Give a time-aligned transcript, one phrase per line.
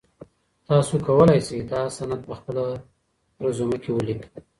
[0.67, 2.63] تاسو کولای سئ دا سند په خپله
[3.43, 4.25] رزومه کي ولیکئ.